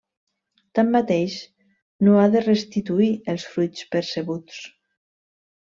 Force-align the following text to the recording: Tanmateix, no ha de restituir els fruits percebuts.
Tanmateix, 0.79 1.35
no 2.07 2.17
ha 2.21 2.25
de 2.37 2.41
restituir 2.47 3.13
els 3.35 3.47
fruits 3.53 3.87
percebuts. 3.97 4.63